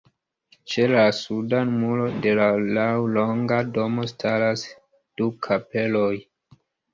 [0.71, 4.65] Ĉe la suda muro de la laŭlonga domo staras
[5.21, 6.11] du kapeloj.